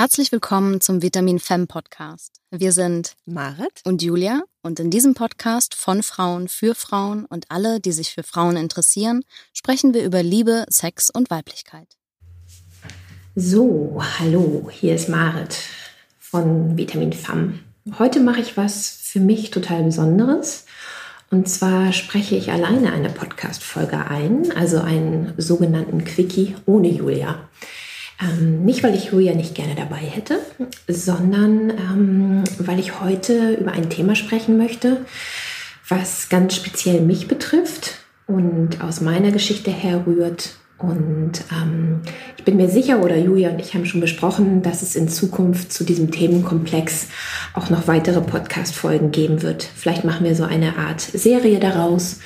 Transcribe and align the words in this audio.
Herzlich 0.00 0.32
willkommen 0.32 0.80
zum 0.80 1.02
Vitamin 1.02 1.38
Femme 1.38 1.66
Podcast. 1.66 2.40
Wir 2.50 2.72
sind 2.72 3.16
Marit 3.26 3.82
und 3.84 4.00
Julia 4.00 4.44
und 4.62 4.80
in 4.80 4.90
diesem 4.90 5.12
Podcast 5.12 5.74
von 5.74 6.02
Frauen 6.02 6.48
für 6.48 6.74
Frauen 6.74 7.26
und 7.26 7.44
alle, 7.50 7.80
die 7.80 7.92
sich 7.92 8.10
für 8.10 8.22
Frauen 8.22 8.56
interessieren, 8.56 9.20
sprechen 9.52 9.92
wir 9.92 10.02
über 10.02 10.22
Liebe, 10.22 10.64
Sex 10.70 11.10
und 11.10 11.28
Weiblichkeit. 11.28 11.86
So, 13.34 14.00
hallo, 14.18 14.70
hier 14.72 14.94
ist 14.94 15.10
Marit 15.10 15.58
von 16.18 16.78
Vitamin 16.78 17.12
Femme. 17.12 17.58
Heute 17.98 18.20
mache 18.20 18.40
ich 18.40 18.56
was 18.56 18.88
für 19.02 19.20
mich 19.20 19.50
total 19.50 19.82
Besonderes. 19.82 20.64
Und 21.30 21.46
zwar 21.46 21.92
spreche 21.92 22.36
ich 22.36 22.50
alleine 22.50 22.94
eine 22.94 23.10
Podcast-Folge 23.10 24.06
ein, 24.06 24.50
also 24.56 24.80
einen 24.80 25.34
sogenannten 25.36 26.06
Quickie 26.06 26.56
ohne 26.64 26.88
Julia. 26.88 27.50
Ähm, 28.20 28.64
nicht, 28.64 28.82
weil 28.82 28.94
ich 28.94 29.06
Julia 29.06 29.34
nicht 29.34 29.54
gerne 29.54 29.74
dabei 29.74 29.96
hätte, 29.96 30.38
sondern 30.86 31.70
ähm, 31.70 32.44
weil 32.58 32.78
ich 32.78 33.00
heute 33.00 33.54
über 33.54 33.72
ein 33.72 33.88
Thema 33.88 34.14
sprechen 34.14 34.56
möchte, 34.56 35.04
was 35.88 36.28
ganz 36.28 36.54
speziell 36.54 37.00
mich 37.00 37.28
betrifft 37.28 37.98
und 38.26 38.82
aus 38.82 39.00
meiner 39.00 39.30
Geschichte 39.30 39.70
herrührt 39.70 40.54
und 40.80 41.32
ähm, 41.52 42.00
ich 42.38 42.44
bin 42.44 42.56
mir 42.56 42.70
sicher, 42.70 43.02
oder 43.02 43.18
Julia 43.18 43.50
und 43.50 43.60
ich 43.60 43.74
haben 43.74 43.84
schon 43.84 44.00
besprochen, 44.00 44.62
dass 44.62 44.80
es 44.80 44.96
in 44.96 45.08
Zukunft 45.08 45.72
zu 45.72 45.84
diesem 45.84 46.10
Themenkomplex 46.10 47.08
auch 47.52 47.68
noch 47.68 47.86
weitere 47.86 48.22
Podcast-Folgen 48.22 49.10
geben 49.10 49.42
wird. 49.42 49.62
Vielleicht 49.62 50.04
machen 50.04 50.24
wir 50.24 50.34
so 50.34 50.44
eine 50.44 50.78
Art 50.78 51.02
Serie 51.02 51.60
daraus 51.60 52.20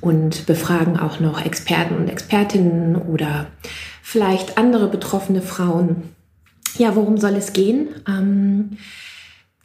und 0.00 0.46
befragen 0.46 0.98
auch 0.98 1.20
noch 1.20 1.44
Experten 1.44 1.94
und 1.94 2.08
Expertinnen 2.08 2.96
oder 2.96 3.46
vielleicht 4.10 4.58
andere 4.58 4.88
betroffene 4.88 5.40
Frauen. 5.40 6.02
Ja, 6.76 6.96
worum 6.96 7.16
soll 7.16 7.36
es 7.36 7.52
gehen? 7.52 7.90
Ähm, 8.08 8.76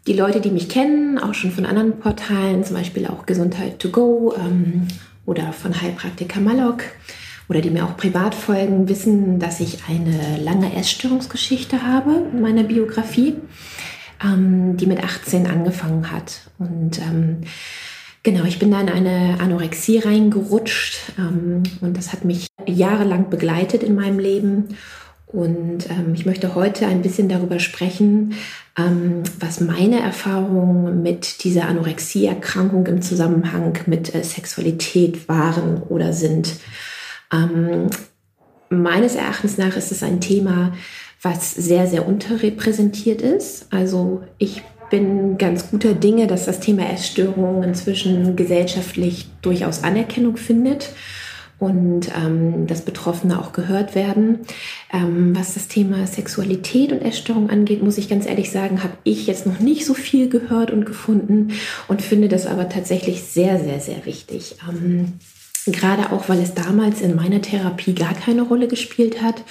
die 0.05 0.13
Leute, 0.13 0.39
die 0.39 0.51
mich 0.51 0.69
kennen, 0.69 1.17
auch 1.17 1.33
schon 1.33 1.49
von 1.49 1.65
anderen 1.65 1.97
Portalen, 1.97 2.63
zum 2.63 2.75
Beispiel 2.75 3.07
auch 3.07 3.25
Gesundheit 3.25 3.79
to 3.79 3.89
go 3.89 4.35
ähm, 4.37 4.87
oder 5.25 5.51
von 5.51 5.81
Heilpraktiker 5.81 6.41
Malok, 6.41 6.83
oder 7.49 7.59
die 7.59 7.71
mir 7.71 7.85
auch 7.85 7.97
privat 7.97 8.35
folgen, 8.35 8.87
wissen, 8.87 9.39
dass 9.39 9.59
ich 9.61 9.79
eine 9.89 10.37
lange 10.37 10.75
Essstörungsgeschichte 10.75 11.81
habe 11.81 12.29
in 12.31 12.39
meiner 12.39 12.65
Biografie, 12.65 13.37
ähm, 14.23 14.77
die 14.77 14.85
mit 14.85 15.03
18 15.03 15.47
angefangen 15.47 16.11
hat. 16.11 16.41
Und 16.59 16.99
ähm, 16.99 17.41
genau, 18.25 18.43
ich 18.43 18.59
bin 18.59 18.71
da 18.71 18.81
in 18.81 18.89
eine 18.89 19.39
Anorexie 19.39 19.99
reingerutscht 19.99 21.13
ähm, 21.17 21.63
und 21.79 21.95
das 21.95 22.11
hat 22.11 22.25
mich 22.25 22.47
jahrelang 22.65 23.29
begleitet 23.29 23.83
in 23.83 23.95
meinem 23.95 24.19
Leben. 24.19 24.75
Und 25.27 25.89
ähm, 25.89 26.13
ich 26.13 26.25
möchte 26.25 26.55
heute 26.55 26.87
ein 26.87 27.01
bisschen 27.01 27.29
darüber 27.29 27.59
sprechen, 27.59 28.33
ähm, 28.77 29.23
was 29.39 29.61
meine 29.61 29.99
Erfahrungen 29.99 31.01
mit 31.01 31.43
dieser 31.43 31.67
Anorexieerkrankung 31.67 32.85
im 32.87 33.01
Zusammenhang 33.01 33.77
mit 33.85 34.13
äh, 34.13 34.23
Sexualität 34.23 35.29
waren 35.29 35.81
oder 35.83 36.13
sind. 36.13 36.55
Ähm, 37.33 37.89
meines 38.69 39.15
Erachtens 39.15 39.57
nach 39.57 39.75
ist 39.77 39.91
es 39.91 40.03
ein 40.03 40.21
Thema, 40.21 40.73
was 41.21 41.53
sehr, 41.53 41.87
sehr 41.87 42.07
unterrepräsentiert 42.07 43.21
ist. 43.21 43.67
Also 43.71 44.23
ich 44.37 44.61
bin 44.89 45.37
ganz 45.37 45.69
guter 45.71 45.93
Dinge, 45.93 46.27
dass 46.27 46.45
das 46.45 46.59
Thema 46.59 46.89
Essstörung 46.91 47.63
inzwischen 47.63 48.35
gesellschaftlich 48.35 49.27
durchaus 49.41 49.83
Anerkennung 49.83 50.37
findet 50.37 50.91
und 51.57 52.11
ähm, 52.15 52.67
dass 52.67 52.81
Betroffene 52.81 53.39
auch 53.39 53.53
gehört 53.53 53.95
werden. 53.95 54.39
Ähm, 54.91 55.35
was 55.35 55.53
das 55.53 55.67
Thema 55.67 56.05
Sexualität 56.05 56.91
und 56.91 57.01
Essstörung 57.01 57.49
angeht, 57.49 57.81
muss 57.81 57.97
ich 57.97 58.09
ganz 58.09 58.25
ehrlich 58.25 58.51
sagen, 58.51 58.83
habe 58.83 58.93
ich 59.03 59.27
jetzt 59.27 59.45
noch 59.45 59.59
nicht 59.59 59.85
so 59.85 59.93
viel 59.93 60.29
gehört 60.29 60.71
und 60.71 60.85
gefunden 60.85 61.53
und 61.87 62.01
finde 62.01 62.27
das 62.27 62.45
aber 62.45 62.69
tatsächlich 62.69 63.23
sehr, 63.23 63.63
sehr, 63.63 63.79
sehr 63.79 64.05
wichtig. 64.05 64.57
Ähm, 64.69 65.13
Gerade 65.67 66.11
auch, 66.11 66.29
weil 66.29 66.39
es 66.41 66.53
damals 66.53 67.01
in 67.01 67.15
meiner 67.15 67.41
Therapie 67.41 67.95
gar 67.95 68.13
keine 68.13 68.43
Rolle 68.43 68.67
gespielt 68.67 69.23
hat. 69.23 69.43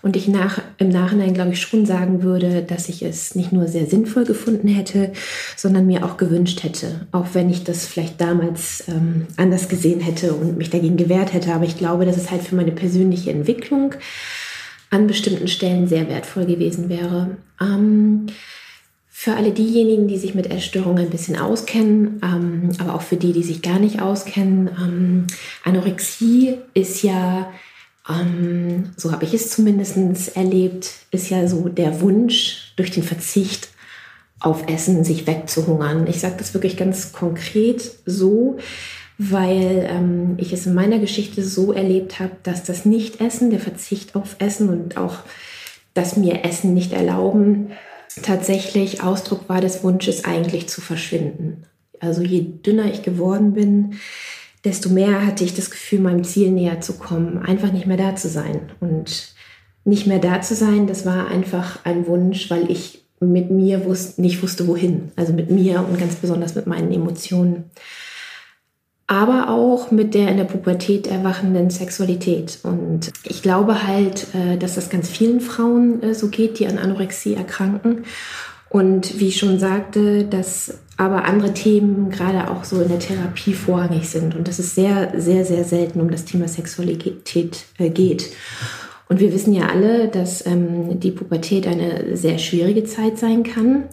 Und 0.00 0.16
ich 0.16 0.28
nach, 0.28 0.62
im 0.78 0.90
Nachhinein, 0.90 1.34
glaube 1.34 1.52
ich, 1.52 1.60
schon 1.60 1.84
sagen 1.84 2.22
würde, 2.22 2.62
dass 2.62 2.88
ich 2.88 3.02
es 3.02 3.34
nicht 3.34 3.52
nur 3.52 3.66
sehr 3.66 3.86
sinnvoll 3.86 4.24
gefunden 4.24 4.68
hätte, 4.68 5.12
sondern 5.56 5.86
mir 5.86 6.04
auch 6.04 6.16
gewünscht 6.16 6.62
hätte. 6.62 7.06
Auch 7.10 7.26
wenn 7.32 7.50
ich 7.50 7.64
das 7.64 7.86
vielleicht 7.86 8.20
damals 8.20 8.84
ähm, 8.88 9.26
anders 9.36 9.68
gesehen 9.68 10.00
hätte 10.00 10.34
und 10.34 10.56
mich 10.56 10.70
dagegen 10.70 10.96
gewehrt 10.96 11.32
hätte. 11.32 11.52
Aber 11.52 11.64
ich 11.64 11.76
glaube, 11.76 12.06
dass 12.06 12.16
es 12.16 12.30
halt 12.30 12.42
für 12.42 12.54
meine 12.54 12.72
persönliche 12.72 13.30
Entwicklung 13.30 13.94
an 14.90 15.06
bestimmten 15.06 15.48
Stellen 15.48 15.88
sehr 15.88 16.08
wertvoll 16.08 16.46
gewesen 16.46 16.88
wäre. 16.88 17.36
Ähm, 17.60 18.26
für 19.20 19.34
alle 19.34 19.50
diejenigen, 19.50 20.06
die 20.06 20.16
sich 20.16 20.36
mit 20.36 20.48
Essstörungen 20.48 21.06
ein 21.06 21.10
bisschen 21.10 21.36
auskennen, 21.36 22.20
ähm, 22.22 22.70
aber 22.78 22.94
auch 22.94 23.02
für 23.02 23.16
die, 23.16 23.32
die 23.32 23.42
sich 23.42 23.62
gar 23.62 23.80
nicht 23.80 24.00
auskennen, 24.00 24.70
ähm, 24.80 25.26
Anorexie 25.64 26.58
ist 26.72 27.02
ja, 27.02 27.52
ähm, 28.08 28.90
so 28.96 29.12
habe 29.12 29.24
ich 29.24 29.34
es 29.34 29.50
zumindest 29.50 30.36
erlebt, 30.36 30.90
ist 31.10 31.30
ja 31.30 31.46
so 31.46 31.68
der 31.68 32.00
Wunsch 32.00 32.72
durch 32.76 32.90
den 32.90 33.02
Verzicht 33.02 33.68
auf 34.40 34.68
Essen, 34.68 35.04
sich 35.04 35.26
wegzuhungern. 35.26 36.06
Ich 36.06 36.20
sage 36.20 36.36
das 36.38 36.54
wirklich 36.54 36.76
ganz 36.76 37.12
konkret 37.12 37.82
so, 38.06 38.58
weil 39.18 39.86
ähm, 39.90 40.34
ich 40.38 40.52
es 40.52 40.66
in 40.66 40.74
meiner 40.74 41.00
Geschichte 41.00 41.42
so 41.42 41.72
erlebt 41.72 42.20
habe, 42.20 42.32
dass 42.44 42.62
das 42.62 42.84
Nicht-Essen, 42.84 43.50
der 43.50 43.60
Verzicht 43.60 44.14
auf 44.14 44.36
Essen 44.38 44.68
und 44.68 44.96
auch 44.96 45.16
das 45.94 46.16
mir 46.16 46.44
Essen 46.44 46.72
nicht 46.74 46.92
erlauben, 46.92 47.72
tatsächlich 48.22 49.02
Ausdruck 49.02 49.48
war 49.48 49.60
des 49.60 49.82
Wunsches, 49.82 50.24
eigentlich 50.24 50.68
zu 50.68 50.80
verschwinden. 50.80 51.64
Also 51.98 52.22
je 52.22 52.46
dünner 52.64 52.86
ich 52.92 53.02
geworden 53.02 53.54
bin, 53.54 53.96
desto 54.64 54.88
mehr 54.88 55.26
hatte 55.26 55.44
ich 55.44 55.54
das 55.54 55.70
Gefühl, 55.70 56.00
meinem 56.00 56.24
Ziel 56.24 56.50
näher 56.50 56.80
zu 56.80 56.94
kommen, 56.94 57.38
einfach 57.38 57.72
nicht 57.72 57.86
mehr 57.86 57.96
da 57.96 58.16
zu 58.16 58.28
sein. 58.28 58.72
Und 58.80 59.34
nicht 59.84 60.06
mehr 60.06 60.18
da 60.18 60.40
zu 60.40 60.54
sein, 60.54 60.86
das 60.86 61.06
war 61.06 61.28
einfach 61.28 61.84
ein 61.84 62.06
Wunsch, 62.06 62.50
weil 62.50 62.70
ich 62.70 63.04
mit 63.20 63.50
mir 63.50 63.84
wusste, 63.84 64.20
nicht 64.20 64.42
wusste, 64.42 64.66
wohin. 64.68 65.10
Also 65.16 65.32
mit 65.32 65.50
mir 65.50 65.84
und 65.88 65.98
ganz 65.98 66.16
besonders 66.16 66.54
mit 66.54 66.66
meinen 66.66 66.92
Emotionen 66.92 67.70
aber 69.08 69.48
auch 69.48 69.90
mit 69.90 70.14
der 70.14 70.28
in 70.28 70.36
der 70.36 70.44
Pubertät 70.44 71.06
erwachenden 71.06 71.70
Sexualität. 71.70 72.58
Und 72.62 73.10
ich 73.24 73.40
glaube 73.42 73.86
halt, 73.86 74.26
äh, 74.34 74.58
dass 74.58 74.74
das 74.74 74.90
ganz 74.90 75.08
vielen 75.08 75.40
Frauen 75.40 76.02
äh, 76.02 76.14
so 76.14 76.28
geht, 76.28 76.58
die 76.58 76.66
an 76.66 76.78
Anorexie 76.78 77.34
erkranken. 77.34 78.04
Und 78.68 79.18
wie 79.18 79.28
ich 79.28 79.38
schon 79.38 79.58
sagte, 79.58 80.24
dass 80.24 80.78
aber 80.98 81.24
andere 81.24 81.54
Themen 81.54 82.10
gerade 82.10 82.50
auch 82.50 82.64
so 82.64 82.82
in 82.82 82.88
der 82.88 82.98
Therapie 82.98 83.54
vorrangig 83.54 84.08
sind 84.08 84.34
und 84.34 84.48
dass 84.48 84.58
es 84.58 84.74
sehr, 84.74 85.12
sehr, 85.16 85.44
sehr 85.44 85.64
selten 85.64 86.00
um 86.00 86.10
das 86.10 86.24
Thema 86.24 86.48
Sexualität 86.48 87.64
äh, 87.78 87.88
geht. 87.88 88.30
Und 89.08 89.20
wir 89.20 89.32
wissen 89.32 89.54
ja 89.54 89.68
alle, 89.68 90.08
dass 90.08 90.44
ähm, 90.44 91.00
die 91.00 91.12
Pubertät 91.12 91.66
eine 91.66 92.16
sehr 92.16 92.38
schwierige 92.38 92.84
Zeit 92.84 93.16
sein 93.16 93.42
kann 93.42 93.84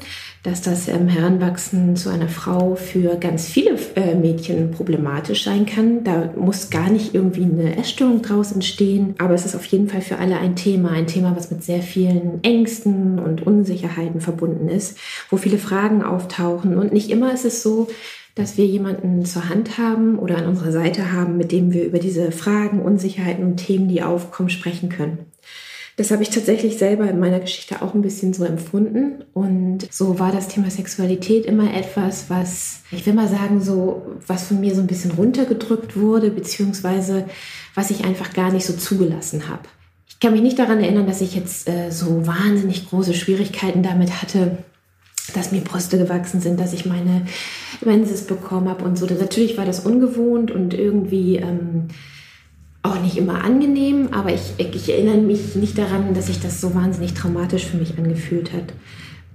dass 0.46 0.62
das 0.62 0.88
ähm, 0.88 1.08
Heranwachsen 1.08 1.96
zu 1.96 2.10
einer 2.10 2.30
Frau 2.30 2.76
für 2.76 3.16
ganz 3.16 3.48
viele 3.48 3.80
äh, 3.96 4.14
Mädchen 4.14 4.70
problematisch 4.70 5.44
sein 5.44 5.66
kann. 5.66 6.04
Da 6.04 6.34
muss 6.38 6.70
gar 6.70 6.92
nicht 6.92 7.16
irgendwie 7.16 7.44
eine 7.44 7.78
Essstörung 7.78 8.22
draus 8.22 8.52
entstehen, 8.52 9.16
aber 9.18 9.34
es 9.34 9.46
ist 9.46 9.56
auf 9.56 9.66
jeden 9.66 9.90
Fall 9.90 10.02
für 10.02 10.20
alle 10.20 10.38
ein 10.38 10.56
Thema, 10.56 10.92
ein 10.92 11.08
Thema, 11.08 11.36
was 11.36 11.50
mit 11.50 11.64
sehr 11.64 11.82
vielen 11.82 12.44
Ängsten 12.44 13.18
und 13.18 13.46
Unsicherheiten 13.46 14.22
verbunden 14.22 14.70
ist, 14.70 15.00
wo 15.32 15.38
viele 15.38 15.58
Fragen 15.58 16.04
auftauchen. 16.04 16.78
Und 16.78 16.94
nicht 16.94 17.10
immer 17.10 17.34
ist 17.34 17.46
es 17.46 17.64
so, 17.64 17.88
dass 18.36 18.56
wir 18.56 18.66
jemanden 18.66 19.26
zur 19.26 19.50
Hand 19.50 19.80
haben 19.80 20.20
oder 20.20 20.38
an 20.38 20.46
unserer 20.46 20.72
Seite 20.72 21.12
haben, 21.12 21.38
mit 21.38 21.52
dem 21.52 21.74
wir 21.74 21.86
über 21.86 21.98
diese 21.98 22.32
Fragen, 22.32 22.82
Unsicherheiten 22.82 23.46
und 23.46 23.58
Themen, 23.58 23.88
die 23.88 24.04
aufkommen, 24.04 24.50
sprechen 24.50 24.90
können. 24.90 25.26
Das 25.98 26.12
habe 26.12 26.24
ich 26.24 26.30
tatsächlich 26.30 26.78
selber 26.78 27.10
in 27.10 27.20
meiner 27.20 27.40
Geschichte 27.40 27.82
auch 27.82 27.94
ein 27.94 28.02
bisschen 28.02 28.34
so 28.34 28.44
empfunden. 28.44 29.24
Und 29.34 29.88
so 29.92 30.20
war 30.20 30.32
das 30.32 30.50
Thema 30.50 30.70
Sexualität 30.70 31.46
immer 31.46 31.74
etwas, 31.74 32.30
was, 32.30 32.82
ich 32.92 33.06
will 33.06 33.14
mal 33.14 33.30
sagen, 33.30 33.62
so, 33.62 34.02
was 34.28 34.48
von 34.48 34.60
mir 34.60 34.76
so 34.76 34.82
ein 34.82 34.88
bisschen 34.88 35.12
runtergedrückt 35.12 35.96
wurde, 35.96 36.32
beziehungsweise 36.32 37.26
was 37.76 37.92
ich 37.92 38.04
einfach 38.04 38.34
gar 38.34 38.52
nicht 38.52 38.66
so 38.66 38.74
zugelassen 38.74 39.48
habe. 39.48 39.64
Ich 40.10 40.20
kann 40.20 40.34
mich 40.34 40.42
nicht 40.42 40.60
daran 40.60 40.82
erinnern, 40.82 41.08
dass 41.08 41.22
ich 41.22 41.36
jetzt 41.36 41.70
äh, 41.70 41.92
so 41.92 42.28
wahnsinnig 42.28 42.90
große 42.90 43.14
Schwierigkeiten 43.14 43.82
damit 43.82 44.22
hatte, 44.22 44.58
dass 45.34 45.52
mir 45.52 45.62
Brüste 45.62 45.98
gewachsen 45.98 46.42
sind, 46.42 46.60
dass 46.60 46.74
ich 46.74 46.86
meine 46.86 47.26
Menses 47.84 48.24
bekommen 48.24 48.70
habe 48.70 48.84
und 48.84 48.98
so. 48.98 49.06
Natürlich 49.06 49.58
war 49.58 49.66
das 49.66 49.82
ungewohnt 49.82 50.52
und 50.52 50.74
irgendwie 50.74 51.38
ähm, 51.38 51.88
auch 52.86 53.00
nicht 53.02 53.18
immer 53.18 53.44
angenehm, 53.44 54.10
aber 54.12 54.32
ich, 54.34 54.54
ich 54.58 54.90
erinnere 54.90 55.18
mich 55.18 55.56
nicht 55.56 55.78
daran, 55.78 56.14
dass 56.14 56.28
sich 56.28 56.40
das 56.40 56.62
so 56.62 56.76
wahnsinnig 56.76 57.14
traumatisch 57.14 57.66
für 57.66 57.78
mich 57.78 57.98
angefühlt 57.98 58.54
hat. 58.54 58.74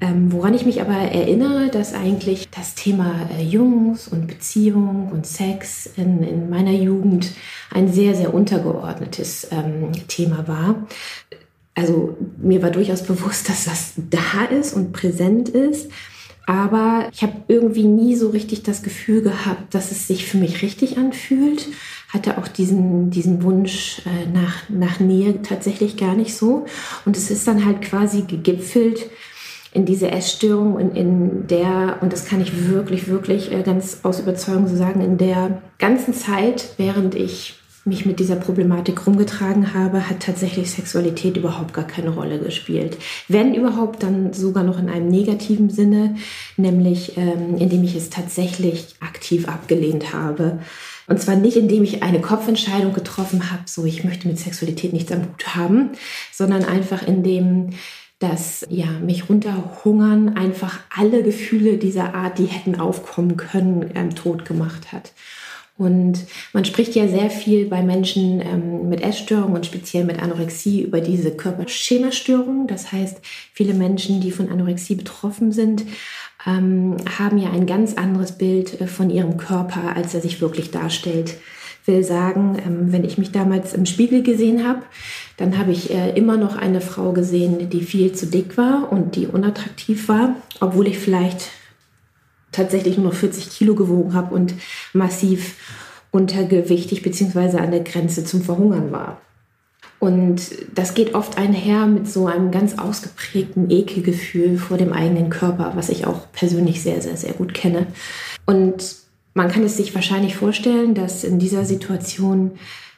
Ähm, 0.02 0.32
woran 0.32 0.55
ich 0.55 0.64
mich 0.64 0.81
aber 0.81 0.94
erinnere, 0.94 1.69
dass 1.69 1.93
eigentlich 1.93 2.49
das 2.50 2.75
Thema 2.75 3.29
äh, 3.37 3.43
Jungs 3.43 4.08
und 4.08 4.29
Beziehung 4.29 5.11
und 5.12 5.26
Sex 5.26 5.91
in, 5.97 6.23
in 6.23 6.49
meiner 6.49 6.73
Jugend 6.73 7.32
ein 7.70 7.93
sehr, 7.93 8.14
sehr 8.14 8.32
untergeordnetes 8.32 9.49
ähm, 9.50 9.93
Thema 10.08 10.49
war. 10.49 10.87
also 11.75 12.17
mir 12.38 12.62
war 12.62 12.70
durchaus 12.70 13.03
bewusst, 13.03 13.49
dass 13.50 13.67
das 13.67 13.93
da 13.96 14.44
ist 14.44 14.73
und 14.73 14.93
präsent 14.93 15.50
ist. 15.50 15.91
Aber 16.46 17.08
ich 17.12 17.23
habe 17.23 17.35
irgendwie 17.49 17.85
nie 17.85 18.17
so 18.17 18.31
richtig 18.31 18.62
das 18.62 18.82
Gefühl 18.82 19.23
gehabt, 19.23 19.75
dass 19.75 19.93
es 19.93 20.08
sich 20.08 20.26
für 20.26 20.38
mich 20.38 20.62
richtig 20.62 20.99
anfühlt. 20.99 21.69
Hatte 22.12 22.38
auch 22.38 22.48
diesen, 22.48 23.10
diesen 23.10 23.42
Wunsch 23.42 24.02
äh, 24.04 24.28
nach, 24.32 24.68
nach 24.68 25.00
Nähe 25.00 25.42
tatsächlich 25.42 25.96
gar 25.96 26.14
nicht 26.14 26.36
so. 26.36 26.66
Und 27.04 27.16
es 27.16 27.30
ist 27.30 27.46
dann 27.46 27.64
halt 27.64 27.82
quasi 27.82 28.22
gegipfelt 28.22 29.10
in 29.72 29.84
diese 29.84 30.10
Essstörung 30.10 30.74
und 30.74 30.96
in 30.96 31.46
der, 31.46 31.98
und 32.00 32.12
das 32.12 32.26
kann 32.26 32.40
ich 32.40 32.68
wirklich, 32.68 33.08
wirklich 33.08 33.52
äh, 33.52 33.62
ganz 33.62 34.00
aus 34.02 34.20
Überzeugung 34.20 34.66
so 34.66 34.76
sagen, 34.76 35.00
in 35.00 35.16
der 35.16 35.62
ganzen 35.78 36.12
Zeit, 36.12 36.74
während 36.76 37.14
ich 37.14 37.60
mich 37.84 38.04
mit 38.04 38.20
dieser 38.20 38.36
Problematik 38.36 39.06
rumgetragen 39.06 39.72
habe, 39.72 40.08
hat 40.08 40.20
tatsächlich 40.20 40.70
Sexualität 40.70 41.36
überhaupt 41.36 41.72
gar 41.72 41.86
keine 41.86 42.10
Rolle 42.10 42.38
gespielt. 42.38 42.98
Wenn 43.26 43.54
überhaupt, 43.54 44.02
dann 44.02 44.34
sogar 44.34 44.64
noch 44.64 44.78
in 44.78 44.90
einem 44.90 45.08
negativen 45.08 45.70
Sinne, 45.70 46.16
nämlich 46.56 47.16
ähm, 47.16 47.56
indem 47.56 47.82
ich 47.84 47.96
es 47.96 48.10
tatsächlich 48.10 48.96
aktiv 49.00 49.48
abgelehnt 49.48 50.12
habe. 50.12 50.58
Und 51.10 51.20
zwar 51.20 51.34
nicht, 51.34 51.56
indem 51.56 51.82
ich 51.82 52.04
eine 52.04 52.20
Kopfentscheidung 52.20 52.94
getroffen 52.94 53.50
habe, 53.50 53.64
so 53.66 53.84
ich 53.84 54.04
möchte 54.04 54.28
mit 54.28 54.38
Sexualität 54.38 54.92
nichts 54.92 55.10
am 55.10 55.22
Hut 55.22 55.56
haben, 55.56 55.90
sondern 56.32 56.64
einfach 56.64 57.06
indem 57.06 57.70
dass 58.20 58.66
ja 58.68 58.86
mich 58.86 59.30
runterhungern 59.30 60.36
einfach 60.36 60.80
alle 60.94 61.22
Gefühle 61.22 61.78
dieser 61.78 62.14
Art, 62.14 62.38
die 62.38 62.44
hätten 62.44 62.78
aufkommen 62.78 63.38
können, 63.38 63.90
ähm, 63.94 64.14
tot 64.14 64.44
gemacht 64.44 64.92
hat. 64.92 65.12
Und 65.78 66.26
man 66.52 66.66
spricht 66.66 66.94
ja 66.94 67.08
sehr 67.08 67.30
viel 67.30 67.64
bei 67.64 67.80
Menschen 67.80 68.42
ähm, 68.42 68.90
mit 68.90 69.00
Essstörungen 69.00 69.56
und 69.56 69.64
speziell 69.64 70.04
mit 70.04 70.22
Anorexie 70.22 70.82
über 70.82 71.00
diese 71.00 71.30
Körperschemastörung. 71.30 72.66
Das 72.66 72.92
heißt, 72.92 73.20
viele 73.54 73.72
Menschen, 73.72 74.20
die 74.20 74.30
von 74.30 74.50
Anorexie 74.50 74.96
betroffen 74.96 75.52
sind, 75.52 75.84
ähm, 76.46 76.96
haben 77.19 77.38
ja 77.38 77.50
ein 77.50 77.66
ganz 77.66 77.94
anderes 77.94 78.32
Bild 78.32 78.81
äh, 78.81 78.87
von 78.87 79.10
ihrem 79.10 79.37
Körper, 79.37 79.96
als 79.96 80.14
er 80.14 80.20
sich 80.20 80.40
wirklich 80.40 80.70
darstellt. 80.70 81.37
Will 81.87 82.04
sagen, 82.04 82.58
ähm, 82.64 82.92
wenn 82.92 83.04
ich 83.04 83.19
mich 83.19 83.32
damals 83.32 83.75
im 83.75 83.87
Spiegel 83.87 84.22
gesehen 84.22 84.66
habe, 84.66 84.82
dann 85.37 85.58
habe 85.58 85.72
ich 85.72 85.92
äh, 85.92 86.10
immer 86.10 86.37
noch 86.37 86.56
eine 86.56 86.81
Frau 86.81 87.12
gesehen, 87.12 87.70
die 87.70 87.82
viel 87.82 88.12
zu 88.12 88.26
dick 88.26 88.56
war 88.56 88.92
und 88.92 89.16
die 89.16 89.26
unattraktiv 89.26 90.08
war, 90.08 90.37
obwohl 90.60 90.87
ich 90.88 90.98
vielleicht 90.98 91.48
tatsächlich 92.52 92.96
nur 92.96 93.06
noch 93.06 93.14
40 93.14 93.50
Kilo 93.50 93.75
gewogen 93.75 94.12
habe 94.12 94.34
und 94.34 94.54
massiv 94.93 95.56
untergewichtig 96.10 97.02
bzw. 97.02 97.58
an 97.58 97.70
der 97.70 97.81
Grenze 97.81 98.25
zum 98.25 98.43
Verhungern 98.43 98.93
war. 98.93 99.20
Und 100.00 100.41
das 100.75 100.94
geht 100.94 101.14
oft 101.14 101.37
einher 101.37 101.87
mit 101.87 102.08
so 102.08 102.26
einem 102.26 102.50
ganz 102.50 102.79
ausgeprägten 102.79 103.70
Ekelgefühl 103.70 104.56
vor 104.56 104.79
dem 104.79 104.94
eigenen 104.94 105.29
Körper, 105.29 105.73
was 105.76 105.91
ich 105.91 106.06
auch 106.06 106.32
persönlich 106.32 106.82
sehr, 106.82 107.02
sehr, 107.02 107.19
sehr 107.19 107.35
gut 107.35 107.52
kenne. 107.52 107.87
Und 108.47 108.97
man 109.35 109.49
kann 109.49 109.62
es 109.62 109.76
sich 109.76 109.94
wahrscheinlich 109.94 110.37
vorstellen, 110.37 110.94
dass 110.94 111.23
in 111.23 111.38
dieser 111.38 111.67
Situation 111.67 112.52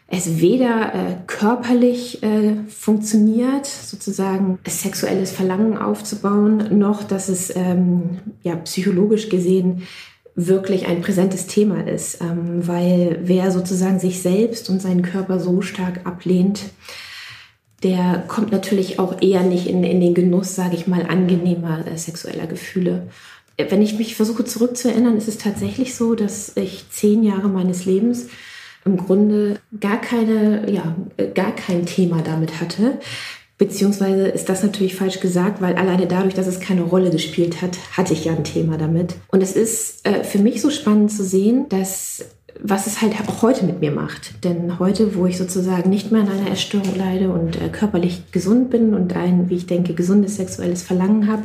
es 0.06 0.40
weder 0.40 0.94
äh, 0.94 1.16
körperlich 1.26 2.22
äh, 2.22 2.54
funktioniert, 2.68 3.66
sozusagen 3.66 4.58
sexuelles 4.68 5.32
Verlangen 5.32 5.78
aufzubauen, 5.78 6.78
noch 6.78 7.02
dass 7.02 7.28
es 7.28 7.54
ähm, 7.56 8.18
ja, 8.42 8.54
psychologisch 8.56 9.28
gesehen 9.28 9.82
wirklich 10.34 10.86
ein 10.86 11.02
präsentes 11.02 11.46
Thema 11.46 11.86
ist, 11.86 12.20
ähm, 12.20 12.66
weil 12.66 13.20
wer 13.22 13.50
sozusagen 13.50 13.98
sich 13.98 14.22
selbst 14.22 14.70
und 14.70 14.80
seinen 14.80 15.02
Körper 15.02 15.38
so 15.38 15.60
stark 15.60 16.06
ablehnt, 16.06 16.70
der 17.82 18.24
kommt 18.28 18.52
natürlich 18.52 18.98
auch 18.98 19.20
eher 19.20 19.42
nicht 19.42 19.66
in, 19.66 19.82
in 19.84 20.00
den 20.00 20.14
Genuss, 20.14 20.54
sage 20.54 20.76
ich 20.76 20.86
mal, 20.86 21.06
angenehmer 21.06 21.86
äh, 21.86 21.96
sexueller 21.96 22.46
Gefühle. 22.46 23.08
Wenn 23.58 23.82
ich 23.82 23.98
mich 23.98 24.14
versuche 24.16 24.44
zurückzuerinnern, 24.44 25.16
ist 25.16 25.28
es 25.28 25.38
tatsächlich 25.38 25.94
so, 25.94 26.14
dass 26.14 26.56
ich 26.56 26.88
zehn 26.90 27.22
Jahre 27.22 27.48
meines 27.48 27.84
Lebens 27.84 28.28
im 28.84 28.96
Grunde 28.96 29.60
gar 29.78 30.00
keine, 30.00 30.70
ja, 30.70 30.96
gar 31.34 31.54
kein 31.54 31.86
Thema 31.86 32.22
damit 32.22 32.60
hatte. 32.60 32.98
Beziehungsweise 33.62 34.26
ist 34.26 34.48
das 34.48 34.64
natürlich 34.64 34.96
falsch 34.96 35.20
gesagt, 35.20 35.60
weil 35.60 35.76
alleine 35.76 36.08
dadurch, 36.08 36.34
dass 36.34 36.48
es 36.48 36.58
keine 36.58 36.82
Rolle 36.82 37.10
gespielt 37.10 37.62
hat, 37.62 37.78
hatte 37.92 38.12
ich 38.12 38.24
ja 38.24 38.32
ein 38.32 38.42
Thema 38.42 38.76
damit. 38.76 39.14
Und 39.28 39.40
es 39.40 39.52
ist 39.52 40.04
äh, 40.04 40.24
für 40.24 40.40
mich 40.40 40.60
so 40.60 40.68
spannend 40.68 41.12
zu 41.12 41.22
sehen, 41.22 41.68
dass 41.68 42.24
was 42.60 42.88
es 42.88 43.00
halt 43.00 43.14
auch 43.20 43.42
heute 43.42 43.64
mit 43.64 43.80
mir 43.80 43.92
macht. 43.92 44.42
Denn 44.42 44.80
heute, 44.80 45.14
wo 45.14 45.26
ich 45.26 45.38
sozusagen 45.38 45.90
nicht 45.90 46.10
mehr 46.10 46.22
an 46.22 46.28
einer 46.28 46.50
Essstörung 46.50 46.98
leide 46.98 47.30
und 47.30 47.54
äh, 47.54 47.68
körperlich 47.68 48.32
gesund 48.32 48.70
bin 48.70 48.94
und 48.94 49.14
ein, 49.14 49.48
wie 49.48 49.54
ich 49.54 49.66
denke, 49.66 49.94
gesundes 49.94 50.38
sexuelles 50.38 50.82
Verlangen 50.82 51.28
habe, 51.28 51.44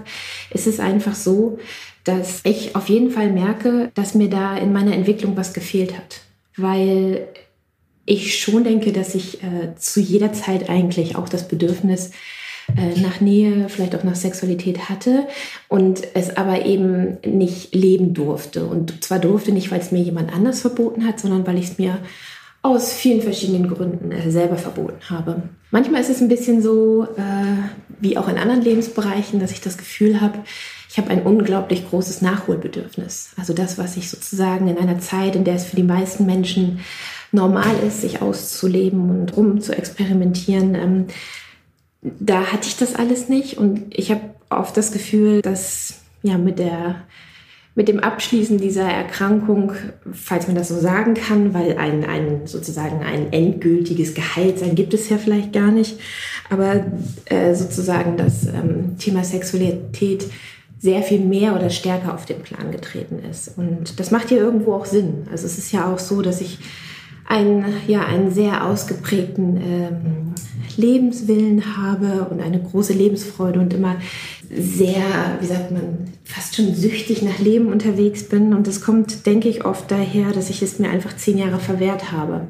ist 0.49 0.65
es 0.65 0.79
einfach 0.79 1.13
so, 1.13 1.59
dass 2.03 2.39
ich 2.45 2.75
auf 2.75 2.89
jeden 2.89 3.11
Fall 3.11 3.31
merke, 3.31 3.91
dass 3.93 4.15
mir 4.15 4.31
da 4.31 4.57
in 4.57 4.73
meiner 4.73 4.93
Entwicklung 4.93 5.37
was 5.37 5.53
gefehlt 5.53 5.95
hat 5.95 6.21
weil 6.57 7.27
ich 8.07 8.39
schon 8.39 8.63
denke, 8.63 8.91
dass 8.91 9.13
ich 9.13 9.43
äh, 9.43 9.75
zu 9.75 9.99
jeder 9.99 10.33
Zeit 10.33 10.69
eigentlich 10.69 11.15
auch 11.15 11.29
das 11.29 11.47
Bedürfnis 11.47 12.11
äh, 12.75 12.99
nach 12.99 13.21
Nähe, 13.21 13.69
vielleicht 13.69 13.95
auch 13.95 14.03
nach 14.03 14.15
Sexualität 14.15 14.89
hatte 14.89 15.27
und 15.67 16.01
es 16.15 16.35
aber 16.35 16.65
eben 16.65 17.17
nicht 17.25 17.75
leben 17.75 18.13
durfte. 18.13 18.65
Und 18.65 19.03
zwar 19.03 19.19
durfte 19.19 19.51
nicht, 19.51 19.71
weil 19.71 19.81
es 19.81 19.91
mir 19.91 20.01
jemand 20.01 20.33
anders 20.33 20.61
verboten 20.61 21.05
hat, 21.05 21.19
sondern 21.19 21.45
weil 21.45 21.57
ich 21.57 21.65
es 21.65 21.77
mir 21.77 21.99
aus 22.61 22.93
vielen 22.93 23.21
verschiedenen 23.21 23.67
Gründen 23.69 24.11
äh, 24.11 24.31
selber 24.31 24.55
verboten 24.55 25.09
habe. 25.09 25.43
Manchmal 25.71 26.01
ist 26.01 26.09
es 26.09 26.21
ein 26.21 26.29
bisschen 26.29 26.61
so, 26.61 27.03
äh, 27.03 27.99
wie 27.99 28.17
auch 28.17 28.29
in 28.29 28.37
anderen 28.37 28.61
Lebensbereichen, 28.61 29.39
dass 29.41 29.51
ich 29.51 29.61
das 29.61 29.77
Gefühl 29.77 30.21
habe, 30.21 30.39
ich 30.97 31.03
habe 31.03 31.11
ein 31.11 31.21
unglaublich 31.21 31.87
großes 31.87 32.23
Nachholbedürfnis. 32.23 33.29
Also 33.37 33.53
das, 33.53 33.77
was 33.77 33.97
ich 33.97 34.09
sozusagen 34.09 34.67
in 34.67 34.79
einer 34.79 34.97
Zeit, 34.97 35.35
in 35.35 35.43
der 35.43 35.53
es 35.53 35.65
für 35.65 35.75
die 35.75 35.83
meisten 35.83 36.25
Menschen 36.25 36.79
normal 37.31 37.75
ist, 37.85 38.01
sich 38.01 38.23
auszuleben 38.23 39.11
und 39.11 39.37
rum 39.37 39.61
zu 39.61 39.77
experimentieren, 39.77 40.73
ähm, 40.73 41.05
da 42.01 42.51
hatte 42.51 42.67
ich 42.67 42.77
das 42.77 42.95
alles 42.95 43.29
nicht. 43.29 43.59
Und 43.59 43.95
ich 43.95 44.09
habe 44.09 44.21
oft 44.49 44.75
das 44.75 44.91
Gefühl, 44.91 45.43
dass 45.43 45.99
ja 46.23 46.39
mit 46.39 46.57
der 46.57 46.95
mit 47.75 47.87
dem 47.87 47.99
Abschließen 47.99 48.57
dieser 48.57 48.89
Erkrankung, 48.89 49.73
falls 50.11 50.47
man 50.47 50.55
das 50.55 50.69
so 50.69 50.79
sagen 50.79 51.13
kann, 51.13 51.53
weil 51.53 51.77
ein, 51.77 52.05
ein 52.05 52.47
sozusagen 52.47 53.03
ein 53.03 53.31
endgültiges 53.31 54.15
Gehalt 54.15 54.57
sein 54.57 54.73
gibt 54.73 54.95
es 54.95 55.09
ja 55.09 55.19
vielleicht 55.19 55.53
gar 55.53 55.69
nicht, 55.69 55.99
aber 56.49 56.87
äh, 57.25 57.53
sozusagen 57.53 58.17
das 58.17 58.47
ähm, 58.47 58.97
Thema 58.97 59.23
Sexualität 59.23 60.25
sehr 60.79 61.01
viel 61.01 61.19
mehr 61.19 61.55
oder 61.55 61.69
stärker 61.69 62.13
auf 62.13 62.25
den 62.25 62.41
Plan 62.41 62.71
getreten 62.71 63.19
ist. 63.29 63.57
Und 63.57 63.99
das 63.99 64.11
macht 64.11 64.31
ja 64.31 64.37
irgendwo 64.37 64.73
auch 64.73 64.85
Sinn. 64.85 65.27
Also 65.31 65.45
es 65.45 65.57
ist 65.57 65.71
ja 65.71 65.91
auch 65.91 65.99
so, 65.99 66.21
dass 66.21 66.41
ich 66.41 66.59
einen, 67.25 67.65
ja, 67.87 68.05
einen 68.05 68.31
sehr 68.31 68.65
ausgeprägten 68.65 69.57
ähm, 69.57 70.33
Lebenswillen 70.77 71.77
habe 71.77 72.27
und 72.29 72.41
eine 72.41 72.61
große 72.61 72.93
Lebensfreude 72.93 73.59
und 73.59 73.73
immer 73.73 73.97
sehr, 74.49 75.03
wie 75.41 75.45
sagt 75.45 75.71
man, 75.71 76.13
fast 76.23 76.55
schon 76.55 76.73
süchtig 76.73 77.21
nach 77.21 77.39
Leben 77.39 77.71
unterwegs 77.71 78.29
bin. 78.29 78.53
Und 78.53 78.67
das 78.67 78.81
kommt, 78.81 79.25
denke 79.25 79.49
ich, 79.49 79.65
oft 79.65 79.91
daher, 79.91 80.31
dass 80.31 80.49
ich 80.49 80.61
es 80.61 80.79
mir 80.79 80.89
einfach 80.89 81.15
zehn 81.17 81.37
Jahre 81.37 81.59
verwehrt 81.59 82.11
habe. 82.11 82.47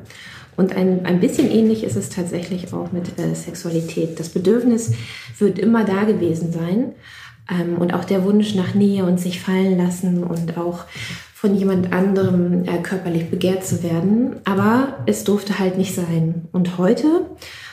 Und 0.58 0.76
ein, 0.76 1.06
ein 1.06 1.20
bisschen 1.20 1.50
ähnlich 1.52 1.84
ist 1.84 1.96
es 1.96 2.10
tatsächlich 2.10 2.74
auch 2.74 2.92
mit 2.92 3.20
äh, 3.20 3.34
Sexualität. 3.36 4.20
Das 4.20 4.30
Bedürfnis 4.30 4.92
wird 5.38 5.60
immer 5.60 5.86
da 5.86 6.04
gewesen 6.04 6.52
sein. 6.52 6.94
Ähm, 7.50 7.78
und 7.78 7.94
auch 7.94 8.06
der 8.06 8.24
Wunsch 8.24 8.56
nach 8.56 8.74
Nähe 8.74 9.04
und 9.06 9.20
sich 9.20 9.40
fallen 9.40 9.78
lassen 9.78 10.24
und 10.24 10.58
auch 10.58 10.86
von 11.34 11.54
jemand 11.54 11.94
anderem 11.94 12.64
äh, 12.66 12.80
körperlich 12.82 13.30
begehrt 13.30 13.64
zu 13.64 13.84
werden. 13.84 14.38
Aber 14.44 14.98
es 15.06 15.24
durfte 15.24 15.60
halt 15.60 15.78
nicht 15.78 15.94
sein. 15.94 16.48
Und 16.52 16.80
heute, 16.80 17.28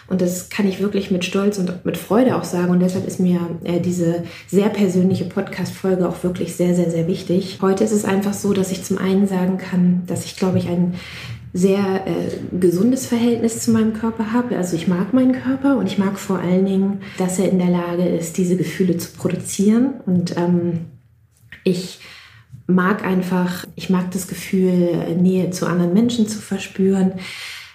und 0.07 0.21
das 0.21 0.51
kann 0.51 0.69
ich 0.69 0.81
wirklich 0.81 1.11
mit 1.11 1.25
Stolz 1.25 1.59
und 1.59 1.83
mit 1.83 1.97
Freude 1.97 2.37
auch 2.37 2.45
sagen, 2.45 2.71
und 2.71 2.81
deshalb 2.81 3.07
ist 3.07 3.21
mir 3.21 3.41
äh, 3.65 3.81
diese 3.81 4.25
sehr 4.49 4.69
persönliche 4.69 5.25
Podcast-Folge 5.25 6.07
auch 6.07 6.23
wirklich 6.23 6.55
sehr, 6.57 6.75
sehr, 6.75 6.91
sehr 6.91 7.07
wichtig. 7.07 7.59
Heute 7.63 7.85
ist 7.85 7.93
es 7.93 8.05
einfach 8.05 8.35
so, 8.35 8.53
dass 8.53 8.71
ich 8.71 8.85
zum 8.85 8.99
einen 8.99 9.27
sagen 9.27 9.57
kann, 9.57 10.03
dass 10.07 10.27
ich, 10.27 10.37
glaube 10.37 10.59
ich, 10.59 10.69
ein 10.69 10.95
sehr 11.57 12.05
äh, 12.09 12.59
gesundes 12.59 13.07
Verhältnis 13.07 13.61
zu 13.61 13.71
meinem 13.71 13.95
Körper 13.95 14.33
habe. 14.33 14.57
Also 14.57 14.75
ich 14.75 14.89
mag 14.89 15.15
meinen 15.15 15.33
Körper 15.33 15.77
und 15.79 15.87
ich 15.87 15.99
mag 15.99 16.19
vor 16.19 16.41
allen 16.41 16.67
Dingen, 16.67 17.01
dass 17.17 17.39
er 17.39 17.49
in 17.49 17.61
der 17.61 17.71
Lage 17.71 18.09
ist, 18.09 18.37
diese 18.37 18.57
Gefühle 18.57 18.99
zu 18.99 19.13
produzieren. 19.13 19.95
Und 20.05 20.37
ähm, 20.37 20.81
ich 21.63 22.01
mag 22.67 23.05
einfach, 23.05 23.67
ich 23.77 23.89
mag 23.89 24.11
das 24.11 24.27
Gefühl, 24.27 25.15
Nähe 25.17 25.51
zu 25.51 25.67
anderen 25.67 25.95
Menschen 25.95 26.27
zu 26.27 26.41
verspüren. 26.41 27.13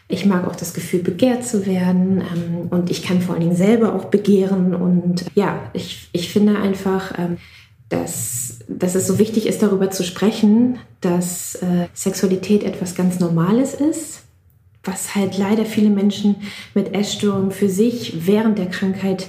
Ich 0.10 0.26
mag 0.26 0.46
auch 0.46 0.58
das 0.58 0.74
Gefühl, 0.74 1.02
begehrt 1.02 1.48
zu 1.48 1.66
werden. 1.66 2.22
Ähm, 2.22 2.68
und 2.70 2.92
ich 2.92 3.02
kann 3.02 3.22
vor 3.22 3.36
allen 3.36 3.46
Dingen 3.46 3.56
selber 3.56 3.96
auch 3.96 4.06
begehren. 4.06 4.76
Und 4.76 5.24
ja, 5.36 5.70
ich, 5.72 6.10
ich 6.12 6.34
finde 6.34 6.60
einfach, 6.60 7.18
ähm, 7.18 7.38
dass, 7.88 8.59
dass 8.70 8.96
es 8.96 9.08
so 9.08 9.18
wichtig 9.20 9.48
ist, 9.48 9.62
darüber 9.62 9.90
zu 9.90 10.04
sprechen, 10.04 10.80
dass 11.02 11.56
äh, 11.56 11.88
Sexualität 11.94 12.64
etwas 12.64 12.96
ganz 12.96 13.20
Normales 13.20 13.74
ist, 13.74 14.22
was 14.90 15.16
halt 15.16 15.38
leider 15.38 15.66
viele 15.66 15.90
Menschen 15.90 16.36
mit 16.74 16.94
Essstörungen 16.94 17.52
für 17.52 17.70
sich 17.70 18.26
während 18.26 18.58
der 18.58 18.68
Krankheit 18.68 19.28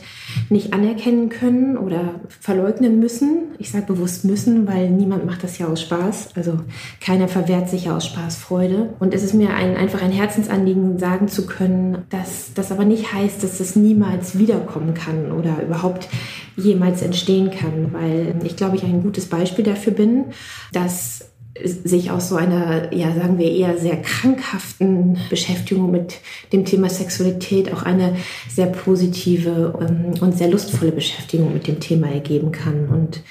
nicht 0.49 0.73
anerkennen 0.73 1.29
können 1.29 1.77
oder 1.77 2.21
verleugnen 2.41 3.01
müssen. 3.01 3.49
Ich 3.59 3.71
sage 3.71 3.87
bewusst 3.87 4.25
müssen, 4.25 4.67
weil 4.67 4.91
niemand 4.91 5.27
macht 5.27 5.43
das 5.43 5.59
ja 5.59 5.67
aus 5.67 5.83
Spaß. 5.83 6.31
Also 6.37 6.61
keiner 7.01 7.29
verwehrt 7.29 7.69
sich 7.69 7.87
ja 7.87 7.97
aus 7.97 8.07
Spaß 8.07 8.37
Freude. 8.37 8.95
Und 9.01 9.13
es 9.13 9.23
ist 9.23 9.35
mir 9.35 9.55
ein, 9.55 9.77
einfach 9.77 10.03
ein 10.03 10.13
Herzensanliegen, 10.13 10.99
sagen 10.99 11.29
zu 11.29 11.47
können, 11.47 12.05
dass 12.11 12.55
das 12.55 12.73
aber 12.73 12.85
nicht 12.85 13.13
heißt, 13.13 13.43
dass 13.43 13.59
das 13.59 13.77
niemals 13.77 14.39
wiederkommen 14.39 14.95
kann 14.95 15.33
oder 15.33 15.63
überhaupt 15.63 16.09
jemals 16.57 17.03
entstehen 17.03 17.51
kann, 17.51 17.93
weil 17.93 18.35
ich 18.45 18.57
glaube, 18.57 18.77
ich 18.77 18.85
ein 18.85 19.03
gutes 19.03 19.27
Beispiel 19.27 19.65
dafür 19.65 19.93
bin, 19.93 20.27
dass 20.73 21.30
sich 21.65 22.11
aus 22.11 22.29
so 22.29 22.37
einer, 22.37 22.93
ja, 22.95 23.13
sagen 23.15 23.39
wir 23.39 23.51
eher 23.51 23.79
sehr 23.79 24.01
krankhaften 24.01 25.19
Beschäftigung 25.29 25.91
mit 25.91 26.19
dem 26.53 26.65
Thema 26.65 26.89
Sexualität 26.89 27.73
auch 27.73 27.83
eine 27.83 28.17
sehr 28.49 28.67
positive 28.67 29.79
ähm, 29.81 30.21
und 30.21 30.37
sehr 30.37 30.49
lustvolle 30.49 30.93
Beschäftigung 30.93 31.53
mit 31.53 31.67
dem 31.67 31.81
Thema 31.81 32.09
ergeben 32.09 32.53
kann. 32.53 32.89
Und 32.89 33.23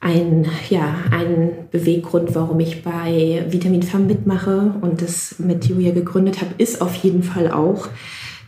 ein, 0.00 0.46
ja, 0.70 0.96
ein 1.10 1.50
Beweggrund, 1.70 2.34
warum 2.34 2.60
ich 2.60 2.82
bei 2.82 3.44
Vitamin 3.48 3.82
Femme 3.82 4.06
mitmache 4.06 4.74
und 4.80 5.02
das 5.02 5.36
mit 5.38 5.64
Julia 5.66 5.92
gegründet 5.92 6.40
habe, 6.40 6.54
ist 6.58 6.80
auf 6.80 6.94
jeden 6.94 7.22
Fall 7.22 7.50
auch, 7.50 7.88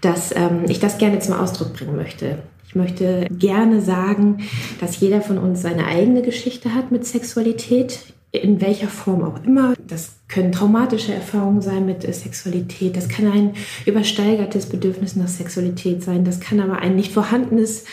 dass 0.01 0.35
ähm, 0.35 0.65
ich 0.69 0.79
das 0.79 0.99
gerne 0.99 1.19
zum 1.19 1.35
Ausdruck 1.35 1.75
bringen 1.75 1.97
möchte. 1.97 2.39
Ich 2.71 2.77
möchte 2.77 3.27
gerne 3.33 3.81
sagen, 3.81 4.39
dass 4.81 5.01
jeder 5.01 5.23
von 5.23 5.39
uns 5.39 5.63
seine 5.63 5.87
eigene 5.87 6.23
Geschichte 6.23 6.73
hat 6.73 6.93
mit 6.93 7.05
Sexualität 7.05 7.99
in 8.33 8.61
welcher 8.61 8.89
Form 8.89 9.23
auch 9.23 9.43
immer. 9.45 9.75
Das 9.89 10.17
können 10.29 10.53
traumatische 10.53 11.13
Erfahrungen 11.13 11.63
sein 11.63 11.87
mit 11.87 12.03
Sexualität. 12.03 12.97
Das 12.97 13.09
kann 13.09 13.31
ein 13.31 13.55
übersteigertes 13.87 14.67
Bedürfnis 14.67 15.17
nach 15.17 15.29
Sexualität 15.29 16.03
sein. 16.03 16.25
Das 16.25 16.39
kann 16.41 16.61
aber 16.61 16.79
ein 16.79 16.95
nicht 16.95 17.13
vorhandenes 17.13 17.85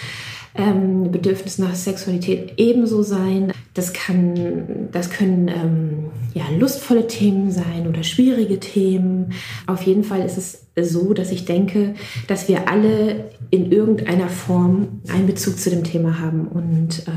ähm, 0.58 1.12
Bedürfnis 1.12 1.58
nach 1.58 1.75
Sexualität 1.75 2.53
ebenso 2.58 3.01
sein. 3.03 3.51
Das, 3.74 3.94
kann, 3.94 4.89
das 4.91 5.10
können 5.10 5.48
ähm, 5.48 6.06
ja, 6.34 6.44
lustvolle 6.58 7.08
Themen 7.08 7.51
sein 7.51 7.88
oder 7.88 8.03
schwierige 8.03 8.60
Themen. 8.60 9.34
Auf 9.65 9.84
jeden 9.84 10.03
Fall 10.03 10.22
ist 10.22 10.38
es 10.38 10.91
so, 10.91 11.13
dass 11.13 11.32
ich 11.32 11.46
denke, 11.46 11.96
dass 12.27 12.48
wir 12.48 12.70
alle 12.70 13.32
in 13.50 13.72
irgendeiner 13.72 14.29
Form 14.29 15.01
einen 15.10 15.27
Bezug 15.27 15.58
zu 15.60 15.70
dem 15.70 15.84
Thema 15.84 16.20
haben 16.20 16.48
und 16.48 17.08
äh, 17.08 17.12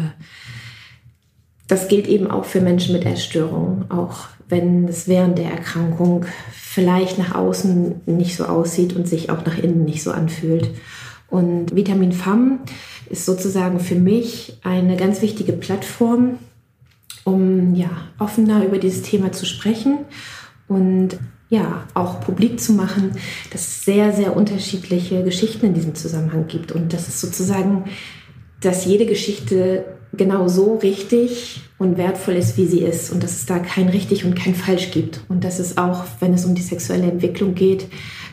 das 1.71 1.87
gilt 1.87 2.09
eben 2.09 2.29
auch 2.29 2.45
für 2.45 2.61
Menschen 2.61 2.93
mit 2.95 3.07
Essstörungen, 3.07 3.89
auch 3.93 4.27
wenn 4.49 4.89
es 4.89 5.07
während 5.07 5.39
der 5.39 5.53
Erkrankung 5.53 6.27
vielleicht 6.53 7.17
nach 7.17 7.33
außen 7.37 8.01
nicht 8.07 8.37
so 8.37 8.45
aussieht 8.47 8.97
und 8.97 9.07
sich 9.07 9.31
auch 9.31 9.47
nach 9.47 9.57
innen 9.57 9.85
nicht 9.85 10.03
so 10.03 10.11
anfühlt. 10.11 10.69
Und 11.29 11.77
Vitamin 11.77 12.11
FAM 12.11 12.59
ist 13.09 13.25
sozusagen 13.25 13.79
für 13.79 13.95
mich 13.95 14.59
eine 14.65 14.97
ganz 14.97 15.23
wichtige 15.23 15.53
Plattform, 15.53 16.41
um 17.23 17.77
ja, 17.77 17.91
offener 18.19 18.65
über 18.65 18.79
dieses 18.79 19.03
Thema 19.03 19.31
zu 19.31 19.47
sprechen 19.47 19.99
und 20.67 21.19
ja, 21.51 21.85
auch 21.95 22.21
publik 22.21 22.59
zu 22.59 22.73
machen, 22.73 23.13
dass 23.53 23.61
es 23.61 23.85
sehr, 23.85 24.13
sehr 24.13 24.37
unterschiedliche 24.37 25.23
Geschichten 25.23 25.67
in 25.67 25.75
diesem 25.75 25.95
Zusammenhang 25.95 26.49
gibt 26.49 26.73
und 26.73 26.93
dass 26.93 27.07
es 27.07 27.21
sozusagen, 27.21 27.85
dass 28.61 28.85
jede 28.87 29.07
Geschichte 29.07 29.85
genau 30.13 30.49
so 30.49 30.77
richtig 30.77 31.63
und 31.79 31.97
wertvoll 31.97 32.35
ist, 32.35 32.57
wie 32.57 32.67
sie 32.67 32.81
ist 32.81 33.13
und 33.13 33.23
dass 33.23 33.33
es 33.33 33.47
da 33.47 33.59
kein 33.59 33.89
richtig 33.89 34.25
und 34.25 34.35
kein 34.35 34.55
falsch 34.55 34.91
gibt 34.91 35.21
und 35.29 35.45
dass 35.45 35.59
es 35.59 35.77
auch, 35.77 36.05
wenn 36.21 36.35
es 36.35 36.45
um 36.45 36.55
die 36.55 36.63
sexuelle 36.63 37.11
Entwicklung 37.11 37.55
geht, 37.55 37.87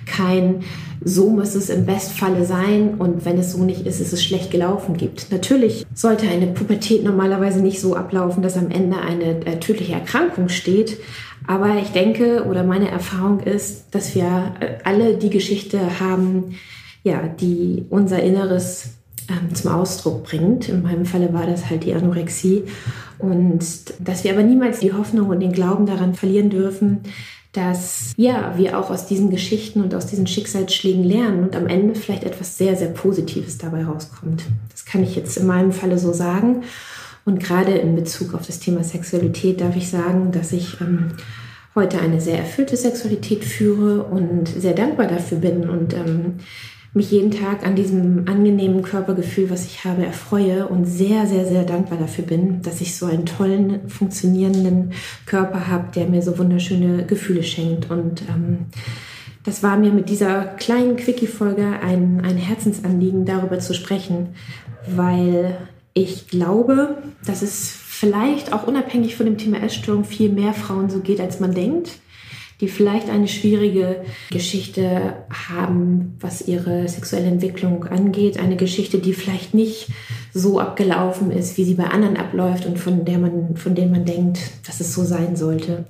kein 0.05 0.63
so 1.03 1.29
muss 1.29 1.55
es 1.55 1.69
im 1.69 1.85
Bestfalle 1.85 2.45
sein 2.45 2.95
und 2.97 3.23
wenn 3.23 3.37
es 3.37 3.51
so 3.53 3.63
nicht 3.63 3.85
ist, 3.85 4.01
ist 4.01 4.13
es 4.13 4.23
schlecht 4.23 4.51
gelaufen 4.51 4.97
gibt. 4.97 5.31
Natürlich 5.31 5.85
sollte 5.93 6.27
eine 6.27 6.47
Pubertät 6.47 7.03
normalerweise 7.03 7.61
nicht 7.61 7.79
so 7.79 7.95
ablaufen, 7.95 8.41
dass 8.41 8.57
am 8.57 8.71
Ende 8.71 8.97
eine 8.97 9.45
äh, 9.45 9.59
tödliche 9.59 9.93
Erkrankung 9.93 10.49
steht. 10.49 10.97
Aber 11.45 11.77
ich 11.77 11.89
denke 11.89 12.45
oder 12.45 12.63
meine 12.63 12.89
Erfahrung 12.89 13.41
ist, 13.41 13.85
dass 13.91 14.15
wir 14.15 14.53
äh, 14.59 14.77
alle 14.83 15.17
die 15.17 15.29
Geschichte 15.29 15.99
haben, 15.99 16.55
ja, 17.03 17.27
die 17.27 17.85
unser 17.89 18.21
Inneres 18.21 18.96
ähm, 19.29 19.53
zum 19.53 19.71
Ausdruck 19.71 20.23
bringt. 20.23 20.69
In 20.69 20.83
meinem 20.83 21.05
Falle 21.05 21.33
war 21.33 21.45
das 21.45 21.69
halt 21.69 21.83
die 21.83 21.93
Anorexie. 21.93 22.63
Und 23.19 23.59
dass 23.99 24.23
wir 24.23 24.31
aber 24.31 24.43
niemals 24.43 24.79
die 24.79 24.93
Hoffnung 24.93 25.29
und 25.29 25.39
den 25.39 25.51
Glauben 25.51 25.85
daran 25.85 26.13
verlieren 26.13 26.49
dürfen, 26.49 26.99
dass 27.53 28.13
ja, 28.17 28.53
wir 28.57 28.77
auch 28.77 28.91
aus 28.91 29.07
diesen 29.07 29.31
Geschichten 29.31 29.81
und 29.81 29.95
aus 29.95 30.05
diesen 30.05 30.27
Schicksalsschlägen 30.27 31.03
lernen 31.03 31.43
und 31.43 31.55
am 31.55 31.67
Ende 31.67 31.95
vielleicht 31.95 32.23
etwas 32.23 32.57
sehr, 32.57 32.75
sehr 32.75 32.89
Positives 32.89 33.57
dabei 33.57 33.85
rauskommt. 33.85 34.43
Das 34.69 34.85
kann 34.85 35.01
ich 35.01 35.15
jetzt 35.15 35.37
in 35.37 35.47
meinem 35.47 35.71
Falle 35.71 35.97
so 35.97 36.13
sagen. 36.13 36.63
Und 37.25 37.39
gerade 37.39 37.71
in 37.71 37.95
Bezug 37.95 38.33
auf 38.35 38.45
das 38.45 38.59
Thema 38.59 38.83
Sexualität 38.83 39.59
darf 39.59 39.75
ich 39.75 39.89
sagen, 39.89 40.31
dass 40.31 40.53
ich 40.53 40.79
ähm, 40.81 41.13
heute 41.73 41.99
eine 41.99 42.21
sehr 42.21 42.37
erfüllte 42.37 42.77
Sexualität 42.77 43.43
führe 43.43 44.03
und 44.03 44.47
sehr 44.47 44.73
dankbar 44.73 45.07
dafür 45.07 45.39
bin 45.39 45.69
und 45.69 45.93
ähm, 45.93 46.35
mich 46.97 47.11
jeden 47.11 47.31
Tag 47.31 47.65
an 47.65 47.75
diesem 47.75 48.27
angenehmen 48.27 48.81
Körpergefühl, 48.81 49.49
was 49.49 49.65
ich 49.65 49.85
habe, 49.85 50.05
erfreue 50.05 50.67
und 50.67 50.85
sehr, 50.85 51.25
sehr, 51.25 51.45
sehr 51.45 51.63
dankbar 51.63 51.97
dafür 51.97 52.25
bin, 52.25 52.61
dass 52.61 52.81
ich 52.81 52.97
so 52.97 53.05
einen 53.05 53.25
tollen, 53.25 53.87
funktionierenden 53.89 54.91
Körper 55.25 55.67
habe, 55.67 55.91
der 55.95 56.07
mir 56.07 56.21
so 56.21 56.37
wunderschöne 56.37 57.05
Gefühle 57.05 57.43
schenkt. 57.43 57.89
Und 57.89 58.23
ähm, 58.23 58.65
das 59.43 59.63
war 59.63 59.77
mir 59.77 59.91
mit 59.91 60.09
dieser 60.09 60.43
kleinen 60.43 60.97
Quickie-Folge 60.97 61.79
ein, 61.81 62.21
ein 62.25 62.37
Herzensanliegen, 62.37 63.25
darüber 63.25 63.59
zu 63.59 63.73
sprechen, 63.73 64.35
weil 64.93 65.57
ich 65.93 66.27
glaube, 66.27 66.97
dass 67.25 67.41
es 67.41 67.71
vielleicht 67.71 68.51
auch 68.51 68.67
unabhängig 68.67 69.15
von 69.15 69.25
dem 69.25 69.37
Thema 69.37 69.63
Essstörung 69.63 70.03
viel 70.03 70.29
mehr 70.29 70.53
Frauen 70.53 70.89
so 70.89 70.99
geht, 70.99 71.21
als 71.21 71.39
man 71.39 71.53
denkt 71.53 71.99
die 72.59 72.67
vielleicht 72.67 73.09
eine 73.09 73.27
schwierige 73.27 74.01
Geschichte 74.31 75.13
haben, 75.49 76.15
was 76.19 76.47
ihre 76.47 76.87
sexuelle 76.87 77.27
Entwicklung 77.27 77.85
angeht. 77.85 78.39
Eine 78.39 78.55
Geschichte, 78.55 78.97
die 78.97 79.13
vielleicht 79.13 79.53
nicht 79.53 79.89
so 80.33 80.59
abgelaufen 80.59 81.31
ist, 81.31 81.57
wie 81.57 81.65
sie 81.65 81.75
bei 81.75 81.85
anderen 81.85 82.17
abläuft 82.17 82.65
und 82.65 82.79
von 82.79 83.05
der 83.05 83.19
man, 83.19 83.55
von 83.55 83.75
denen 83.75 83.91
man 83.91 84.05
denkt, 84.05 84.39
dass 84.65 84.79
es 84.79 84.93
so 84.93 85.03
sein 85.03 85.35
sollte. 85.35 85.85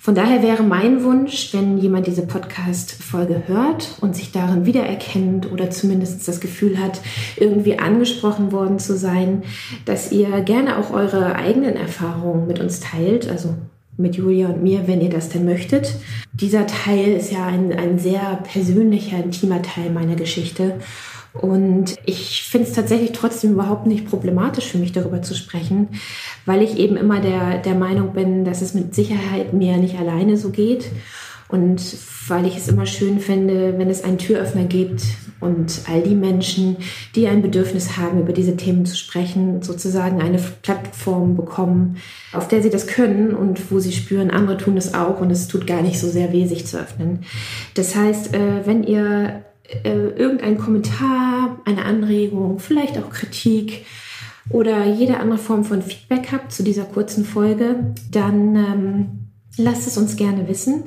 Von 0.00 0.14
daher 0.14 0.42
wäre 0.42 0.62
mein 0.62 1.02
Wunsch, 1.02 1.52
wenn 1.52 1.76
jemand 1.76 2.06
diese 2.06 2.24
Podcast-Folge 2.24 3.42
hört 3.46 3.96
und 4.00 4.14
sich 4.14 4.30
darin 4.30 4.64
wiedererkennt 4.64 5.50
oder 5.50 5.70
zumindest 5.70 6.26
das 6.26 6.40
Gefühl 6.40 6.78
hat, 6.78 7.00
irgendwie 7.36 7.80
angesprochen 7.80 8.52
worden 8.52 8.78
zu 8.78 8.96
sein, 8.96 9.42
dass 9.84 10.12
ihr 10.12 10.40
gerne 10.42 10.78
auch 10.78 10.92
eure 10.92 11.34
eigenen 11.34 11.76
Erfahrungen 11.76 12.46
mit 12.46 12.60
uns 12.60 12.78
teilt. 12.78 13.28
Also 13.28 13.56
mit 13.98 14.16
Julia 14.16 14.48
und 14.48 14.62
mir, 14.62 14.86
wenn 14.86 15.00
ihr 15.00 15.10
das 15.10 15.28
denn 15.28 15.44
möchtet. 15.44 15.96
Dieser 16.32 16.66
Teil 16.66 17.14
ist 17.14 17.32
ja 17.32 17.46
ein, 17.46 17.72
ein 17.72 17.98
sehr 17.98 18.42
persönlicher, 18.50 19.22
intimer 19.22 19.60
Teil 19.60 19.90
meiner 19.90 20.14
Geschichte. 20.14 20.74
Und 21.34 21.96
ich 22.06 22.44
finde 22.44 22.68
es 22.68 22.74
tatsächlich 22.74 23.12
trotzdem 23.12 23.52
überhaupt 23.52 23.86
nicht 23.86 24.08
problematisch 24.08 24.66
für 24.66 24.78
mich, 24.78 24.92
darüber 24.92 25.20
zu 25.20 25.34
sprechen, 25.34 25.88
weil 26.46 26.62
ich 26.62 26.78
eben 26.78 26.96
immer 26.96 27.20
der, 27.20 27.58
der 27.58 27.74
Meinung 27.74 28.12
bin, 28.12 28.44
dass 28.44 28.62
es 28.62 28.72
mit 28.72 28.94
Sicherheit 28.94 29.52
mir 29.52 29.76
nicht 29.76 29.98
alleine 29.98 30.36
so 30.36 30.50
geht 30.50 30.90
und 31.48 31.80
weil 32.28 32.46
ich 32.46 32.56
es 32.56 32.68
immer 32.68 32.86
schön 32.86 33.20
finde, 33.20 33.78
wenn 33.78 33.88
es 33.88 34.04
einen 34.04 34.18
Türöffner 34.18 34.64
gibt 34.64 35.02
und 35.40 35.80
all 35.88 36.02
die 36.02 36.14
Menschen, 36.14 36.76
die 37.14 37.26
ein 37.26 37.42
Bedürfnis 37.42 37.96
haben, 37.96 38.20
über 38.20 38.32
diese 38.32 38.56
Themen 38.56 38.84
zu 38.84 38.96
sprechen, 38.96 39.62
sozusagen 39.62 40.20
eine 40.20 40.38
Plattform 40.62 41.36
bekommen, 41.36 41.96
auf 42.32 42.48
der 42.48 42.62
sie 42.62 42.70
das 42.70 42.86
können 42.86 43.34
und 43.34 43.70
wo 43.70 43.78
sie 43.78 43.92
spüren, 43.92 44.30
andere 44.30 44.58
tun 44.58 44.76
es 44.76 44.94
auch 44.94 45.20
und 45.20 45.30
es 45.30 45.48
tut 45.48 45.66
gar 45.66 45.80
nicht 45.80 45.98
so 45.98 46.08
sehr 46.08 46.32
weh, 46.32 46.46
sich 46.46 46.66
zu 46.66 46.78
öffnen. 46.78 47.20
Das 47.74 47.96
heißt, 47.96 48.34
äh, 48.34 48.66
wenn 48.66 48.84
ihr 48.84 49.44
äh, 49.84 49.90
irgendeinen 49.90 50.58
Kommentar, 50.58 51.60
eine 51.64 51.84
Anregung, 51.84 52.58
vielleicht 52.58 52.98
auch 52.98 53.10
Kritik, 53.10 53.86
oder 54.50 54.86
jede 54.86 55.20
andere 55.20 55.38
Form 55.38 55.64
von 55.64 55.82
Feedback 55.82 56.28
habt 56.32 56.52
zu 56.52 56.62
dieser 56.62 56.84
kurzen 56.84 57.24
Folge, 57.24 57.92
dann 58.10 58.56
ähm, 58.56 59.08
lasst 59.56 59.86
es 59.86 59.98
uns 59.98 60.16
gerne 60.16 60.48
wissen. 60.48 60.84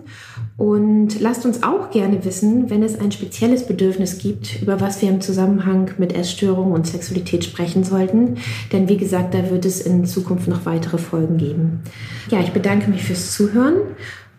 Und 0.57 1.19
lasst 1.19 1.45
uns 1.45 1.63
auch 1.63 1.89
gerne 1.89 2.23
wissen, 2.23 2.69
wenn 2.69 2.83
es 2.83 2.99
ein 2.99 3.11
spezielles 3.11 3.65
Bedürfnis 3.65 4.19
gibt, 4.19 4.61
über 4.61 4.79
was 4.79 5.01
wir 5.01 5.09
im 5.09 5.21
Zusammenhang 5.21 5.91
mit 5.97 6.13
Essstörungen 6.13 6.73
und 6.73 6.85
Sexualität 6.85 7.43
sprechen 7.43 7.83
sollten. 7.83 8.37
Denn 8.71 8.87
wie 8.87 8.97
gesagt, 8.97 9.33
da 9.33 9.49
wird 9.49 9.65
es 9.65 9.81
in 9.81 10.05
Zukunft 10.05 10.47
noch 10.47 10.65
weitere 10.65 10.97
Folgen 10.97 11.37
geben. 11.37 11.81
Ja, 12.29 12.41
ich 12.41 12.51
bedanke 12.51 12.89
mich 12.89 13.03
fürs 13.03 13.31
Zuhören 13.31 13.95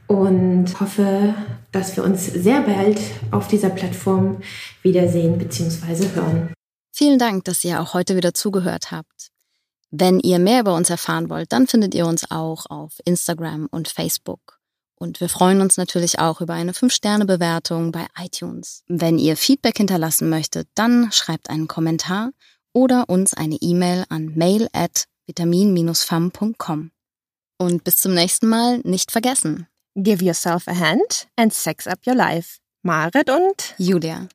und 0.07 0.79
hoffe, 0.79 1.35
dass 1.73 1.97
wir 1.97 2.05
uns 2.05 2.27
sehr 2.27 2.61
bald 2.63 3.01
auf 3.31 3.49
dieser 3.49 3.71
Plattform 3.71 4.39
wiedersehen 4.83 5.39
bzw. 5.39 6.15
hören. 6.15 6.53
Vielen 6.93 7.19
Dank, 7.19 7.45
dass 7.45 7.65
ihr 7.65 7.81
auch 7.81 7.95
heute 7.95 8.15
wieder 8.15 8.35
zugehört 8.35 8.93
habt. 8.93 9.31
Wenn 9.91 10.21
ihr 10.21 10.39
mehr 10.39 10.61
über 10.61 10.75
uns 10.75 10.89
erfahren 10.89 11.31
wollt, 11.31 11.53
dann 11.53 11.67
findet 11.67 11.95
ihr 11.95 12.07
uns 12.07 12.31
auch 12.31 12.67
auf 12.67 12.93
Instagram 13.05 13.67
und 13.71 13.89
Facebook 13.89 14.62
Und 15.03 15.21
wir 15.21 15.29
freuen 15.29 15.61
uns 15.61 15.77
natürlich 15.79 16.21
auch 16.21 16.41
über 16.41 16.55
eine 16.55 16.71
5-Sterne-Bewertung 16.71 17.91
bei 17.91 18.07
iTunes. 18.17 18.85
Wenn 18.87 19.19
ihr 19.19 19.37
Feedback 19.37 19.77
hinterlassen 19.77 20.31
möchtet, 20.31 20.69
dann 20.77 21.11
schreibt 21.11 21.51
einen 21.51 21.67
Kommentar 21.67 22.31
oder 22.73 23.09
uns 23.09 23.35
eine 23.35 23.57
E-Mail 23.57 24.05
an 24.11 24.27
mail 24.37 24.69
at 24.73 25.07
vitamin-fam.com. 25.27 26.93
Und 27.59 27.83
bis 27.83 27.97
zum 27.97 28.15
nächsten 28.15 28.47
Mal 28.47 28.79
nicht 28.85 29.11
vergessen. 29.11 29.67
Give 29.97 30.25
yourself 30.25 30.69
a 30.69 30.79
hand 30.79 31.27
and 31.35 31.53
sex 31.53 31.89
up 31.89 31.99
your 32.07 32.15
life. 32.15 32.61
Marit 32.85 33.29
und 33.29 33.75
Julia. 33.79 34.29